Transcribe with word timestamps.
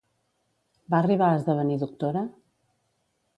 Va 0.93 1.01
arribar 1.01 1.27
a 1.27 1.35
esdevenir 1.41 1.77
doctora? 1.85 2.25